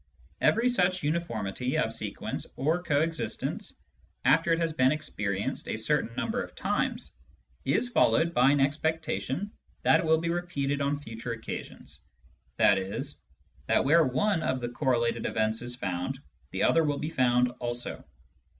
[0.41, 3.75] Every such uniformity of sequence or coexistence,
[4.25, 7.11] after it has been experienced a certain number of times,
[7.65, 9.51] is followed by an expectation
[9.83, 12.01] that it will be repeated on future occasions,
[12.57, 12.99] Le.
[13.67, 18.03] that where one of the correlated events is found, the other will be found also.